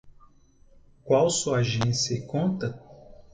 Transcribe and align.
Qual 1.03 1.29
sua 1.29 1.59
agência 1.59 2.15
e 2.15 2.25
conta? 2.25 2.81